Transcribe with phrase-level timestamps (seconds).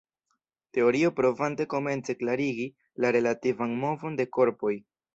[0.77, 2.67] Teorio provante komence klarigi
[3.05, 4.79] la relativan movon de korpoj.